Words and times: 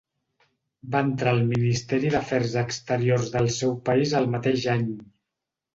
Va 0.95 1.01
entrar 1.07 1.33
al 1.37 1.43
Ministeri 1.51 2.11
d'Afers 2.15 2.57
Exteriors 2.65 3.31
del 3.39 3.55
seu 3.61 3.79
país 3.93 4.21
el 4.23 4.31
mateix 4.37 4.69
any. 4.79 4.93